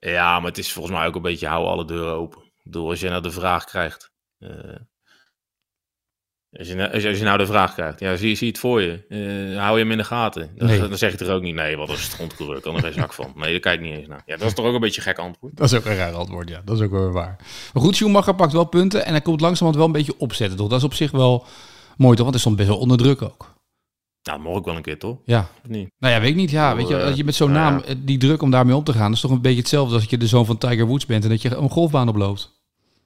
[0.00, 2.42] ja, maar het is volgens mij ook een beetje hou alle deuren open.
[2.42, 4.12] Ik bedoel, als je nou de vraag krijgt...
[4.38, 4.50] Uh,
[6.58, 9.04] als je, als, je, nou de vraag krijgt, ja, zie, zie het voor je.
[9.08, 10.50] Uh, hou je hem in de gaten.
[10.54, 12.60] Dan, dan zeg je er ook niet, nee, wat is het grondcoureur?
[12.60, 13.32] Kan er geen zak van.
[13.34, 14.22] Nee, daar kijk ik niet eens naar.
[14.26, 15.56] Ja, dat is toch ook een beetje een gek antwoord?
[15.56, 16.62] Dat is ook een raar antwoord, ja.
[16.64, 17.36] Dat is ook wel waar.
[17.72, 20.68] Maar goed, Schumacher pakt wel punten en hij komt langzamerhand wel een beetje opzetten, toch?
[20.68, 21.46] Dat is op zich wel
[21.96, 22.24] mooi, toch?
[22.24, 23.58] Want hij stond best wel onder druk ook.
[24.22, 25.16] Ja, dat mag ook wel een keer, toch?
[25.24, 25.48] Ja.
[25.66, 25.90] niet?
[25.98, 26.50] Nou ja, weet ik niet.
[26.50, 27.94] Ja, weet je, als je met zo'n naam, ja.
[27.96, 30.18] die druk om daarmee om te gaan, dat is toch een beetje hetzelfde als je
[30.18, 32.59] de zoon van Tiger Woods bent en dat je een golfbaan oploopt.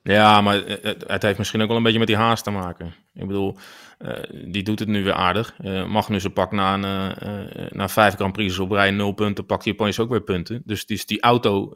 [0.07, 2.95] Ja, maar het, het, heeft misschien ook wel een beetje met die haast te maken.
[3.14, 3.57] Ik bedoel,
[3.99, 4.12] uh,
[4.45, 5.55] die doet het nu weer aardig.
[5.61, 7.14] Uh, Magnussen pakt na, een,
[7.59, 10.62] uh, na vijf Grand Prix op rij nul punten, pakt opeens ook weer punten.
[10.64, 11.73] Dus die, die auto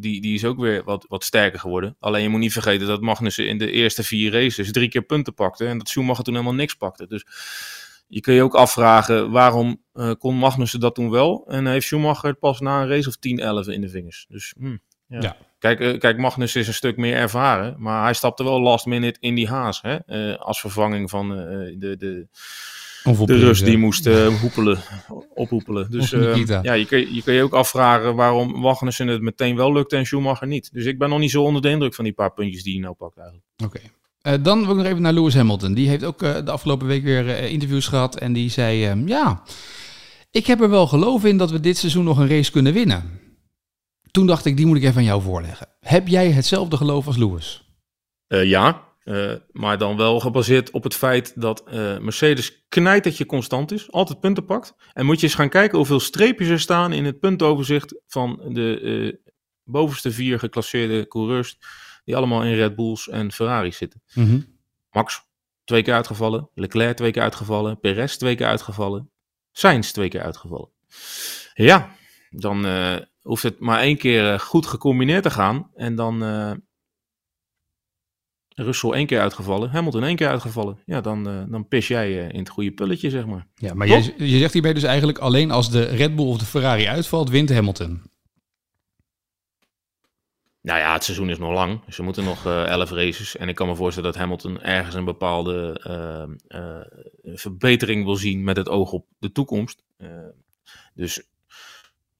[0.00, 1.96] die, die is ook weer wat, wat sterker geworden.
[2.00, 5.34] Alleen je moet niet vergeten dat Magnussen in de eerste vier races drie keer punten
[5.34, 5.66] pakte.
[5.66, 7.06] En dat Schumacher toen helemaal niks pakte.
[7.06, 7.26] Dus
[8.08, 9.82] je kun je ook afvragen waarom
[10.18, 11.44] kon Magnussen dat toen wel.
[11.48, 14.26] En heeft Schumacher pas na een race of 10, 11 in de vingers.
[14.28, 15.20] Dus hmm, ja.
[15.20, 15.36] ja.
[15.62, 19.18] Kijk, uh, kijk, Magnus is een stuk meer ervaren, maar hij stapte wel last minute
[19.20, 19.82] in die haas.
[19.82, 19.96] Hè?
[20.06, 21.38] Uh, als vervanging van uh,
[21.78, 22.26] de, de,
[23.24, 24.08] de rust die moest
[24.40, 24.78] hoepelen,
[25.34, 25.90] ophoepelen.
[25.90, 26.10] Dus
[26.62, 30.06] ja, je kun, je kun je ook afvragen waarom Magnussen het meteen wel lukte en
[30.06, 30.70] Schumacher niet.
[30.72, 32.82] Dus ik ben nog niet zo onder de indruk van die paar puntjes die hij
[32.82, 33.46] nou pakt eigenlijk.
[33.64, 33.80] Oké.
[34.22, 34.42] Okay.
[34.42, 35.74] dan wil ik nog even naar Lewis Hamilton.
[35.74, 39.42] Die heeft ook de afgelopen week weer interviews gehad en die zei, ehm, ja,
[40.30, 43.20] ik heb er wel geloof in dat we dit seizoen nog een race kunnen winnen.
[44.12, 45.68] Toen dacht ik, die moet ik even aan jou voorleggen.
[45.80, 47.74] Heb jij hetzelfde geloof als Lewis?
[48.28, 48.90] Uh, ja.
[49.04, 54.20] Uh, maar dan wel gebaseerd op het feit dat uh, Mercedes knijtertje constant is, altijd
[54.20, 54.74] punten pakt.
[54.92, 59.20] En moet je eens gaan kijken hoeveel streepjes er staan in het puntoverzicht van de
[59.64, 61.58] bovenste vier geclasseerde coureurs,
[62.04, 64.02] die allemaal in Red Bulls en Ferraris zitten.
[64.14, 64.58] Mm -hmm.
[64.90, 65.22] Max
[65.64, 69.10] twee keer uitgevallen, Leclerc twee keer uitgevallen, Perez twee keer uitgevallen,
[69.52, 70.70] Sainz twee keer uitgevallen.
[71.54, 71.96] Ja,
[72.30, 72.64] dan
[73.22, 76.22] hoeft het maar één keer goed gecombineerd te gaan en dan
[78.54, 80.78] Russell één keer uitgevallen, Hamilton één keer uitgevallen.
[80.86, 83.46] Ja, dan, uh, dan pis jij uh, in het goede pulletje, zeg maar.
[83.54, 86.44] Ja, maar je, je zegt hierbij dus eigenlijk alleen als de Red Bull of de
[86.44, 88.02] Ferrari uitvalt, wint Hamilton.
[90.60, 91.84] Nou ja, het seizoen is nog lang.
[91.84, 93.36] Dus er moeten nog uh, elf races.
[93.36, 95.80] En ik kan me voorstellen dat Hamilton ergens een bepaalde
[97.22, 99.82] verbetering wil zien met het oog op de toekomst.
[100.94, 101.31] dus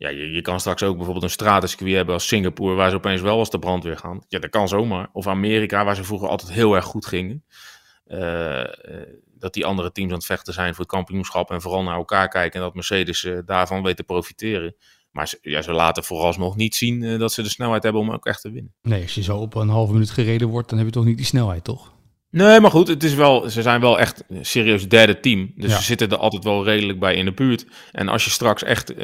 [0.02, 3.20] ja, je, je kan straks ook bijvoorbeeld een stratencircuit hebben als Singapore, waar ze opeens
[3.20, 4.24] wel als de brandweer gaan.
[4.28, 5.08] Ja, dat kan zomaar.
[5.12, 7.44] Of Amerika, waar ze vroeger altijd heel erg goed gingen.
[8.06, 8.64] Uh,
[9.38, 12.28] dat die andere teams aan het vechten zijn voor het kampioenschap en vooral naar elkaar
[12.28, 14.74] kijken en dat Mercedes uh, daarvan weet te profiteren.
[15.10, 18.10] Maar ze, ja, ze laten vooralsnog niet zien uh, dat ze de snelheid hebben om
[18.10, 18.74] ook echt te winnen.
[18.82, 21.16] Nee, als je zo op een halve minuut gereden wordt, dan heb je toch niet
[21.16, 21.92] die snelheid, toch?
[22.30, 25.52] Nee, maar goed, het is wel, ze zijn wel echt een serieus derde team.
[25.56, 25.76] Dus ja.
[25.76, 27.66] ze zitten er altijd wel redelijk bij in de buurt.
[27.92, 28.94] En als je straks echt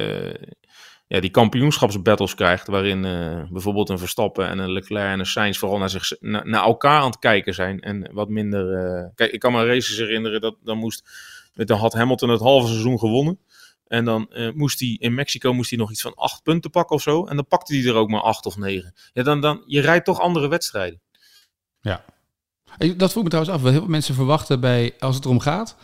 [1.09, 5.59] ja, die kampioenschapsbattles krijgt, waarin uh, bijvoorbeeld een Verstappen en een Leclerc en een Sainz
[5.59, 8.97] vooral naar, zich, naar, elkaar aan het kijken zijn en wat minder...
[8.97, 11.09] Uh, kijk, ik kan me races herinneren, dat dan moest,
[11.55, 13.39] dan had Hamilton het halve seizoen gewonnen.
[13.87, 16.97] En dan uh, moest hij in Mexico moest hij nog iets van acht punten pakken
[16.97, 17.27] of zo.
[17.27, 18.95] En dan pakte hij er ook maar acht of negen.
[19.13, 21.01] Ja, dan, dan, je rijdt toch andere wedstrijden.
[21.81, 22.05] Ja.
[22.97, 23.63] Dat vroeg me trouwens af.
[23.63, 25.77] Wat heel veel mensen verwachten bij, als het erom gaat,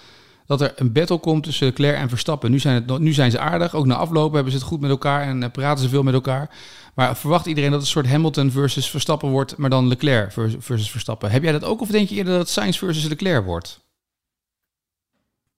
[0.47, 2.51] dat er een battle komt tussen Leclerc en Verstappen.
[2.51, 4.91] Nu zijn, het, nu zijn ze aardig, ook na aflopen hebben ze het goed met
[4.91, 6.51] elkaar en uh, praten ze veel met elkaar.
[6.95, 10.91] Maar verwacht iedereen dat het een soort Hamilton versus Verstappen wordt, maar dan Leclerc versus
[10.91, 11.31] Verstappen?
[11.31, 13.83] Heb jij dat ook of denk je eerder dat het Sainz versus Leclerc wordt?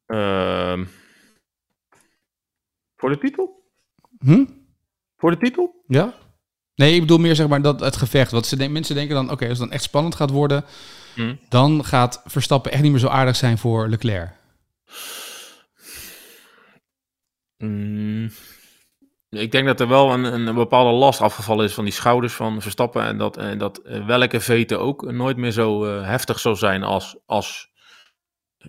[0.06, 0.80] Uh,
[2.96, 3.64] voor de titel?
[4.18, 4.44] Hm?
[5.16, 5.84] Voor de titel?
[5.86, 6.14] Ja.
[6.74, 8.46] Nee, ik bedoel meer zeg maar dat het gevecht.
[8.46, 10.64] Ze de, mensen denken dan, oké, okay, als het dan echt spannend gaat worden,
[11.14, 11.34] hm.
[11.48, 14.30] dan gaat Verstappen echt niet meer zo aardig zijn voor Leclerc.
[17.58, 18.30] Mm,
[19.28, 22.62] ik denk dat er wel een, een, bepaalde last afgevallen is van die schouders van
[22.62, 23.02] Verstappen.
[23.02, 27.18] En dat, en dat welke veten ook nooit meer zo uh, heftig zal zijn als,
[27.26, 27.70] als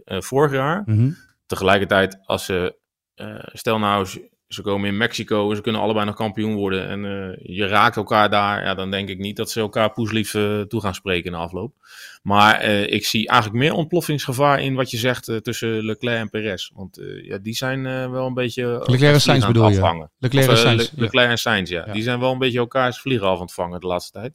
[0.05, 0.81] uh, vorig jaar.
[0.85, 1.15] Mm -hmm.
[1.45, 2.77] Tegelijkertijd, als ze,
[3.15, 6.87] uh, stel nou, ze komen in Mexico en ze kunnen allebei nog kampioen worden.
[6.87, 7.01] En
[7.43, 10.31] je raakt elkaar daar, ja, dan denk ik niet dat ze elkaar poeslief
[10.67, 11.73] toe gaan spreken in de afloop.
[12.21, 16.69] Maar uh, ik zie eigenlijk meer ontploffingsgevaar in wat je zegt tussen Leclerc en Perez.
[16.73, 18.83] Want ja, die zijn wel een beetje.
[18.85, 20.09] Leclerc en Sainz bedoel afvangen.
[20.17, 20.27] je?
[20.27, 20.91] Leclerc en Sainz.
[20.91, 21.83] Le Leclerc en Sainz, ja.
[21.85, 21.93] ja.
[21.93, 24.33] Die zijn wel een beetje elkaars vliegen af aan het vangen de laatste tijd.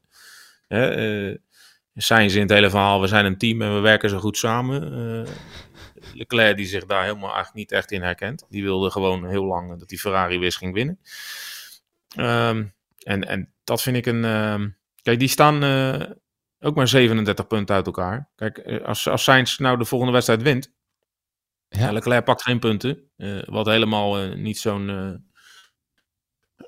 [0.69, 1.35] Hè,
[1.95, 5.27] Sainz in het hele verhaal, we zijn een team en we werken zo goed samen.
[6.15, 8.47] Leclerc die zich daar helemaal eigenlijk niet echt in herkent.
[8.49, 10.99] Die wilde gewoon heel lang dat die Ferrari wist ging winnen.
[12.17, 14.25] Um, en, en dat vind ik een.
[14.25, 14.67] Uh,
[15.03, 15.65] kijk, die staan
[16.61, 18.31] ook maar 37 punten uit elkaar.
[18.37, 20.73] Kijk, als, als Sainz nou de volgende wedstrijd wint.
[21.69, 21.93] Ja.
[21.93, 23.11] Leclerc pakt geen punten.
[23.17, 24.89] Uh, wat helemaal uh, niet zo'n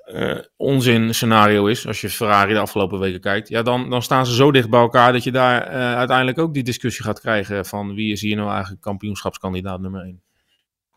[0.07, 1.87] uh, onzin scenario is.
[1.87, 3.49] Als je Ferrari de afgelopen weken kijkt.
[3.49, 6.63] Ja, dan, dan staan ze zo dicht bij elkaar dat je daar uiteindelijk ook die
[6.63, 7.65] discussie gaat krijgen.
[7.65, 10.21] Van wie is hier nou eigenlijk kampioenschapskandidaat nummer 1.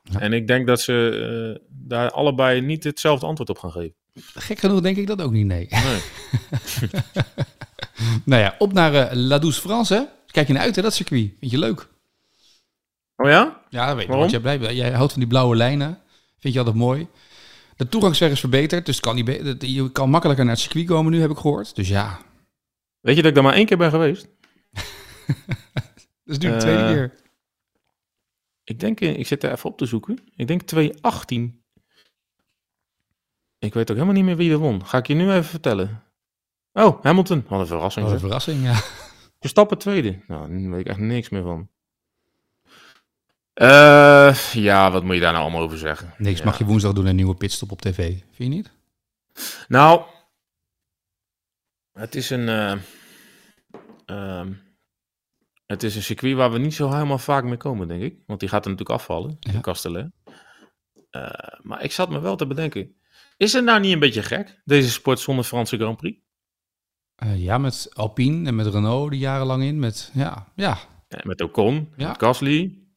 [0.02, 0.20] Ja.
[0.20, 3.94] En ik denk dat ze daar allebei niet hetzelfde antwoord op gaan geven.
[4.34, 5.68] Gek genoeg denk ik dat ook niet, nee.
[5.70, 6.00] nee.
[8.24, 10.02] nou ja, op naar La Douce France, hè?
[10.26, 11.32] Kijk je naar uit, hè, dat circuit.
[11.38, 11.88] Vind je leuk?
[13.16, 13.60] Oh ja?
[13.68, 14.10] Ja, dat weet ik.
[14.10, 15.98] Want jij, blij, jij houdt van die blauwe lijnen.
[16.38, 17.08] Vind je altijd mooi.
[17.78, 21.20] De toegangsweg is verbeterd, dus kan niet je kan makkelijker naar het circuit komen nu,
[21.20, 21.74] heb ik gehoord.
[21.74, 22.20] Dus ja.
[23.00, 24.28] Weet je dat ik daar maar één keer ben geweest?
[26.24, 27.14] dat is nu de uh, tweede keer.
[28.64, 30.18] Ik denk, ik zit er even op te zoeken.
[30.36, 31.62] Ik denk 2018.
[33.58, 34.86] Ik weet ook helemaal niet meer wie er won.
[34.86, 36.02] Ga ik je nu even vertellen.
[36.72, 37.44] Oh, Hamilton.
[37.48, 38.04] Wat een verrassing.
[38.04, 38.74] Wat een verrassing, ja.
[39.40, 40.18] Verstappen tweede.
[40.26, 41.68] Nou, daar weet ik echt niks meer van.
[43.62, 46.14] Uh, ja, wat moet je daar nou allemaal over zeggen?
[46.18, 46.44] Niks ja.
[46.44, 47.96] mag je woensdag doen een nieuwe pitstop op tv.
[47.96, 48.72] Vind je niet?
[49.68, 50.02] Nou,
[51.92, 52.48] het is een...
[52.48, 52.74] Uh,
[54.06, 54.46] uh,
[55.66, 58.18] het is een circuit waar we niet zo helemaal vaak mee komen, denk ik.
[58.26, 59.52] Want die gaat er natuurlijk afvallen, ja.
[59.52, 60.10] de Castellet.
[61.10, 61.30] Uh,
[61.62, 62.96] maar ik zat me wel te bedenken.
[63.36, 66.20] Is het nou niet een beetje gek, deze sport zonder Franse Grand Prix?
[67.34, 69.78] Ja, met Alpine en met Renault die jarenlang in.
[69.78, 70.78] Met, ja, ja.
[71.22, 72.08] met Ocon, ja.
[72.08, 72.87] met Gasly.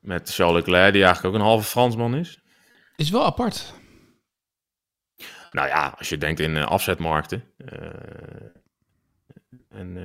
[0.00, 2.40] Met Charles Leclerc, die eigenlijk ook een halve Fransman is.
[2.96, 3.74] Is wel apart.
[5.50, 7.44] Nou ja, als je denkt in uh, afzetmarkten.
[7.56, 7.78] Uh,
[9.68, 9.98] en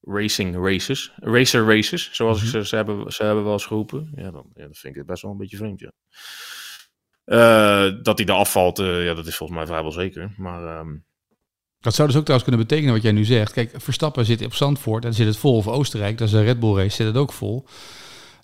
[0.00, 1.12] racing races.
[1.16, 2.50] Racer races, zoals Mhm.
[2.50, 4.12] ze, ze, hebben, ze hebben wel eens geroepen.
[4.16, 5.92] Ja, dan, ja, vind ik best wel een beetje vreemd, ja.
[7.24, 10.34] Eh, dat hij er afvalt, eh, ja, dat is volgens mij vrijwel zeker.
[10.36, 10.96] Maar ehm,
[11.78, 13.52] Dat zou dus ook trouwens kunnen betekenen wat jij nu zegt.
[13.52, 15.56] Kijk, Verstappen zit op Zandvoort en zit het vol.
[15.56, 17.66] Of Oostenrijk, dat is een Red Bull race, zit het ook vol.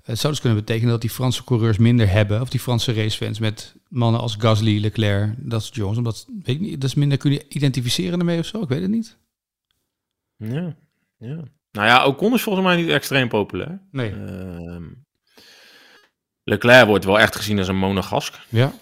[0.03, 2.41] Het zou dus kunnen betekenen dat die Franse coureurs minder hebben.
[2.41, 5.99] Of die Franse racefans met mannen als Gasly, Leclerc, dat soort jongens.
[5.99, 8.62] Omdat, weet ik niet, dat is minder kun je identificeren ermee of zo.
[8.62, 9.19] Ik weet het niet.
[10.37, 10.77] ja,
[11.17, 11.43] ja.
[11.71, 13.83] Nou ja, Ocon is volgens mij niet extreem populair.
[13.91, 14.11] Nee.
[14.11, 14.85] Ehm,
[16.45, 18.38] Leclerc wordt wel echt gezien als een monegask.
[18.49, 18.73] Ja.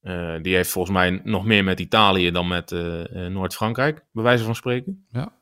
[0.00, 4.22] Eh, die heeft volgens mij nog meer met Italië dan met eh, eh, Noord-Frankrijk, bij
[4.22, 5.06] wijze van spreken.
[5.12, 5.32] Ja.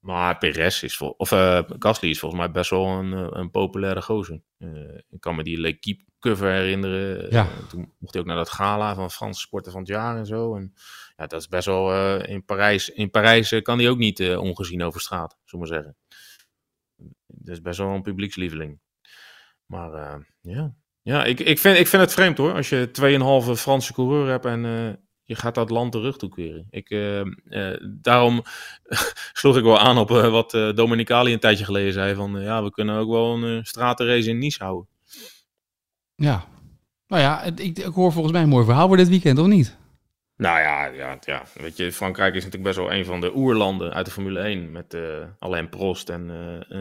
[0.00, 3.50] Maar Perez is, vol, of eh Gasly is volgens mij best wel een, eh, een
[3.50, 4.42] populaire gozer.
[4.58, 7.30] Eh, ik kan me die L'Equipe cover herinneren.
[7.30, 7.48] Ja.
[7.68, 10.56] Toen mocht hij ook naar dat gala van Franse sporten van het jaar en zo.
[10.56, 10.74] En
[11.16, 12.88] ja, dat is best wel in Parijs.
[12.88, 15.96] In Parijs kan hij ook niet ongezien over straat, zullen we maar zeggen.
[17.26, 18.80] Dat is best wel een publiekslieveling.
[19.66, 22.52] Maar ja, ja ik, ik, vind, ik vind het vreemd hoor.
[22.52, 22.90] Als je
[23.54, 24.64] 2,5 Franse coureur hebt en
[25.30, 26.66] je gaat dat land de rug toekeren.
[26.70, 28.42] Ik, eh, eh, daarom
[29.40, 32.14] sloeg ik wel aan op eh, wat eh Dominicali een tijdje geleden zei.
[32.14, 34.88] Van ja, we kunnen ook wel een stratenrace in Nice houden.
[36.14, 36.44] Ja.
[37.06, 39.46] Nou ja, het- ik, ik hoor volgens mij een mooi verhaal voor dit weekend, of
[39.46, 39.78] niet?
[40.36, 43.92] Nou ja, ja, ja, weet je, Frankrijk is natuurlijk best wel een van de oerlanden
[43.92, 44.72] uit de Formule 1.
[44.72, 45.02] Met eh
[45.38, 46.30] Alain Prost en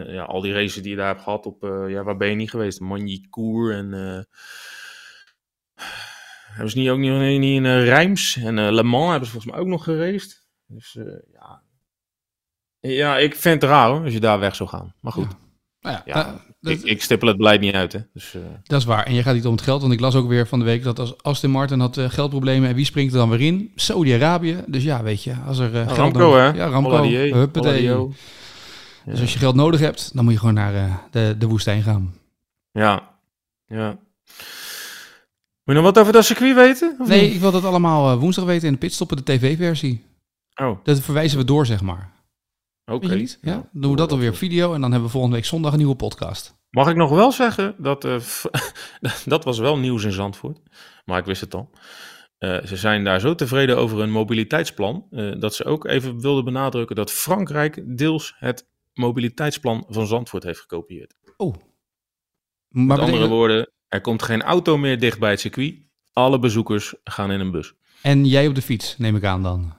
[0.07, 2.35] ja, al die races die je daar hebt gehad op, eh, ja, waar ben je
[2.35, 2.79] niet geweest?
[2.79, 4.27] Magny-Cours en...
[6.59, 9.25] eh hebben ze niet ook niet, niet in uh, Rijms en eh, Le Mans hebben
[9.25, 10.47] ze volgens mij ook nog geraced.
[10.67, 11.61] Dus eh, ja...
[12.81, 14.93] Ja, ik vind het raar hoor, als je daar weg zou gaan.
[15.01, 15.27] Maar goed,
[15.81, 17.99] Nou ja, Ja, eh, dat, ik, ik stippel het beleid niet uit hè.
[18.13, 19.05] Dus, eh, dat is waar.
[19.05, 20.83] En je gaat niet om het geld, want ik las ook weer van de week
[20.83, 23.71] dat als Aston Martin had eh, geldproblemen en wie springt er dan weer in?
[23.75, 24.63] Saudi-Arabië.
[24.67, 26.57] Dus ja, weet je, als er eh, geld Ramco nodig- hè?
[26.57, 27.03] Ja, Ramco.
[27.03, 28.07] Huppatee.
[29.05, 31.83] Dus als je geld nodig hebt, dan moet je gewoon naar eh, de, de woestijn
[31.83, 32.13] gaan.
[32.71, 33.09] Ja,
[33.65, 33.97] ja.
[35.69, 36.95] Je nog wat over dat circuit weten?
[36.99, 37.33] of Nee, niet?
[37.33, 40.03] ik wil dat allemaal eh, woensdag weten in de pitstoppen, de tv-versie.
[40.61, 42.11] Oh, Dat verwijzen we door, zeg maar.
[42.85, 43.15] oké.
[43.15, 43.39] Niet?
[43.41, 43.53] Ja?
[43.53, 45.77] Dan doen we dat alweer op video en dan hebben we volgende week zondag een
[45.77, 46.57] nieuwe podcast.
[46.69, 48.19] Mag ik nog wel zeggen dat eh,
[49.25, 50.59] dat was wel nieuws in Zandvoort,
[51.05, 51.69] maar ik wist het al.
[52.37, 55.07] Eh, ze zijn daar zo tevreden over hun mobiliteitsplan
[55.39, 61.15] dat ze ook even wilden benadrukken dat Frankrijk deels het mobiliteitsplan van Zandvoort heeft gekopieerd.
[61.37, 61.53] Oh.
[61.53, 61.61] Met
[62.85, 65.75] Maar andere betekent- woorden, er komt geen auto meer dicht bij het circuit.
[66.13, 67.73] Alle bezoekers gaan in een bus.
[68.01, 69.73] En jij op de fiets, neem ik aan dan.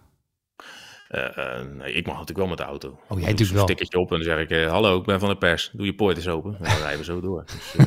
[1.08, 2.88] Eh, eh, nee, ik mag natuurlijk wel met de auto.
[2.88, 3.64] Oh, jij natuurlijk wel.
[3.64, 5.70] stickertje op en dan zeg ik, eh, hallo, ik ben van de pers.
[5.72, 6.54] Doe je poort eens open.
[6.54, 7.44] En dan rijden we zo door.
[7.44, 7.84] Dus,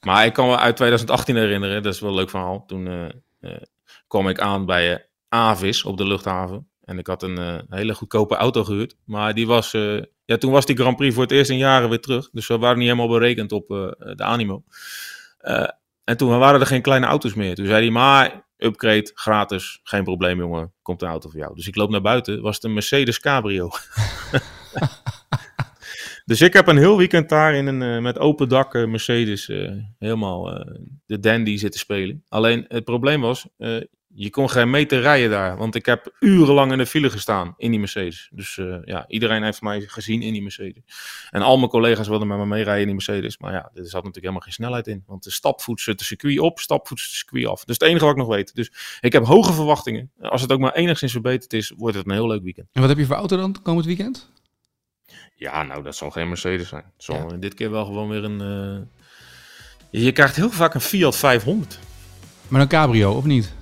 [0.00, 2.64] maar ik kan me uit 2018 herinneren, dat is wel een leuk verhaal.
[2.66, 3.12] Toen
[4.06, 6.68] kwam ik aan bij Avis op de luchthaven.
[6.84, 8.96] En ik had een hele goedkope auto gehuurd.
[9.04, 9.70] Maar die was,
[10.24, 12.30] ja, toen was die Grand Prix voor het eerst in jaren weer terug.
[12.32, 13.68] Dus we waren niet helemaal berekend op
[14.16, 14.64] de animo.
[15.38, 15.68] Eh,
[16.04, 17.54] en toen waren er geen kleine auto's meer.
[17.54, 21.54] Toen zei hij, maar upgrade, gratis, geen probleem jongen, komt een auto voor jou.
[21.54, 23.70] Dus ik loop naar buiten, was het een Mercedes Cabrio.
[26.24, 29.46] dus ik heb een heel weekend daar in een eh, met open dak eh, Mercedes
[29.98, 30.66] helemaal
[31.06, 32.24] de dandy zitten spelen.
[32.28, 33.46] Alleen het probleem was,
[34.20, 35.56] je kon geen meter rijden daar.
[35.56, 38.28] Want ik heb urenlang in de file gestaan in die Mercedes.
[38.32, 40.82] Dus eh, ja, iedereen heeft mij gezien in die Mercedes.
[41.30, 43.38] En al mijn collega's wilden met me meerijden in die Mercedes.
[43.38, 45.02] Maar ja, er zat natuurlijk helemaal geen snelheid in.
[45.06, 47.64] Want de stapvoets het circuit op, stapvoets het circuit af.
[47.64, 48.54] Dus het enige wat ik nog weet.
[48.54, 50.10] Dus ik heb hoge verwachtingen.
[50.20, 52.68] Als het ook maar enigszins verbeterd is, wordt het een heel leuk weekend.
[52.72, 54.30] En wat heb je voor auto dan komend weekend?
[55.34, 56.84] Ja, nou, dat zal geen Mercedes zijn.
[56.96, 57.36] Het zal Ja.
[57.36, 58.40] dit keer wel gewoon weer een...
[58.40, 61.78] eh, Je krijgt heel vaak een Fiat 500.
[62.48, 63.52] Maar een cabrio, of niet?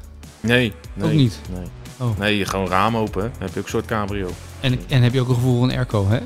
[0.47, 1.11] Nee, nee.
[1.11, 1.41] Ook niet?
[1.53, 1.67] Nee.
[1.97, 2.19] Oh.
[2.19, 3.23] Nee, gewoon raam open.
[3.23, 4.31] Dan heb je ook een soort cabrio.
[4.61, 6.19] En, en heb je ook een gevoel van airco, hè?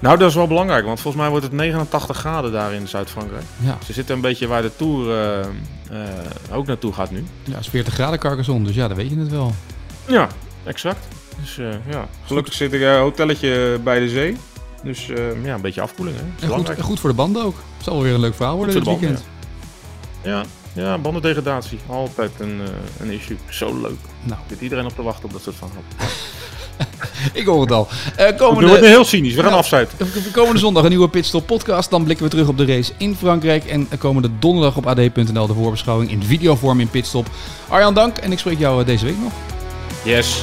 [0.00, 3.44] Nou, dat is wel belangrijk, want volgens mij wordt het 89 graden daar in Zuid-Frankrijk.
[3.56, 5.46] Ja, Ze zitten een beetje waar de Tour eh, eh,
[6.52, 7.24] ook naartoe gaat nu.
[7.44, 9.54] ja is 40 graden Carcassonne, dus ja, dan weet je het wel.
[10.06, 10.28] Ja,
[10.64, 11.06] exact.
[11.40, 14.36] Dus eh, ja, gelukkig zit ik een hotelletje bij de zee.
[14.82, 16.22] Dus eh, ja, een beetje afkoeling, hè.
[16.22, 17.56] Dat is En goed, goed voor de banden ook.
[17.76, 19.24] Het zal wel weer een leuk verhaal worden dit weekend.
[20.22, 20.44] Ja, ja,
[21.02, 21.78] bandendegradatie.
[21.86, 23.36] Altijd een, eh, een issue.
[23.48, 23.98] Zo leuk.
[24.22, 25.82] Nou, Zit iedereen op te wachten op dat soort verhaal.
[27.40, 27.88] ik hoor het al.
[28.16, 29.34] Eh Goed, we komende, worden heel cynisch.
[29.34, 29.56] We gaan Ja.
[29.56, 29.98] afsluiten.
[30.32, 31.90] komende zondag een nieuwe Pitstop podcast.
[31.90, 33.64] Dan blikken we terug op de race in Frankrijk.
[33.64, 37.26] En komende donderdag op ad.nl de voorbeschouwing in videovorm in Pitstop.
[37.68, 38.16] Arjan, dank.
[38.16, 39.32] En ik spreek jou eh, deze week nog.
[40.04, 40.42] Yes.